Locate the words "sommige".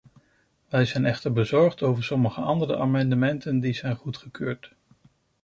2.03-2.41